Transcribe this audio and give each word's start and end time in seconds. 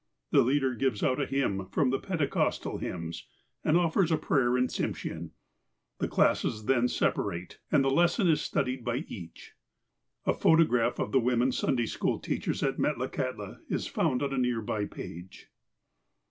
The 0.31 0.41
leader 0.41 0.73
gives 0.73 1.03
out 1.03 1.21
a 1.21 1.27
hymn 1.27 1.67
from 1.67 1.91
Pentecostal 1.91 2.79
Hymns, 2.79 3.27
and 3.63 3.77
offers 3.77 4.11
a 4.11 4.17
prayer 4.17 4.57
in 4.57 4.65
Tsimsheau. 4.65 5.29
The 5.99 6.07
classes 6.07 6.65
then 6.65 6.87
separate, 6.87 7.59
and 7.71 7.83
the 7.85 7.91
lesson 7.91 8.27
is 8.27 8.41
studied 8.41 8.83
by 8.83 9.05
each. 9.07 9.53
(A 10.25 10.33
photograph 10.33 10.97
of 10.97 11.11
the 11.11 11.19
women 11.19 11.51
Sunday 11.51 11.85
school 11.85 12.17
teachers 12.17 12.63
at 12.63 12.77
Metlakahtla 12.79 13.59
is 13.69 13.85
found 13.85 14.23
on 14.23 14.33
a 14.33 14.39
near 14.39 14.63
by 14.63 14.85
page.) 14.85 15.49